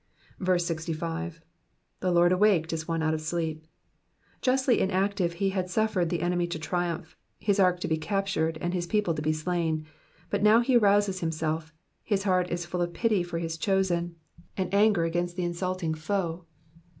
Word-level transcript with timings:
65. 0.43 1.41
^*'The 2.01 2.11
Lord 2.11 2.31
awaked 2.31 2.73
as 2.73 2.87
one 2.87 3.03
out 3.03 3.13
of 3.13 3.21
sleep, 3.21 3.67
Justly 4.41 4.79
inactive, 4.79 5.33
he 5.33 5.49
had 5.51 5.69
suffered 5.69 6.09
the 6.09 6.23
enemy 6.23 6.47
to 6.47 6.57
triumph, 6.57 7.15
his 7.37 7.59
ark 7.59 7.79
to 7.81 7.87
be 7.87 7.97
captured, 7.97 8.57
and 8.61 8.73
his 8.73 8.87
people 8.87 9.13
to 9.13 9.21
be 9.21 9.31
slain; 9.31 9.85
but 10.31 10.41
now 10.41 10.61
he 10.61 10.75
arouses 10.75 11.19
himself, 11.19 11.71
his 12.03 12.23
heart 12.23 12.49
is 12.49 12.65
full 12.65 12.81
of 12.81 12.93
pity 12.95 13.21
for 13.21 13.37
his 13.37 13.59
chosen, 13.59 14.15
and 14.57 14.73
anger 14.73 15.03
against 15.03 15.35
the 15.35 15.43
insulting 15.45 15.93
foe. 15.93 16.45